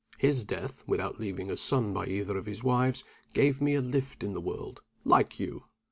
His 0.17 0.45
death, 0.45 0.83
without 0.87 1.19
leaving 1.19 1.51
a 1.51 1.55
son 1.55 1.93
by 1.93 2.07
either 2.07 2.35
of 2.35 2.47
his 2.47 2.63
wives, 2.63 3.03
gave 3.35 3.61
me 3.61 3.75
a 3.75 3.81
lift 3.81 4.23
in 4.23 4.33
the 4.33 4.41
world, 4.41 4.81
like 5.05 5.39
you. 5.39 5.65